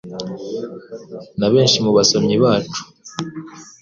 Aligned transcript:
na 1.39 1.47
benshi 1.53 1.77
mu 1.85 1.91
basomyi 1.97 2.35
bacu. 2.43 2.81